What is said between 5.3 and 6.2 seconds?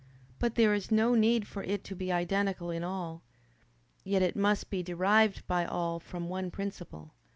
by all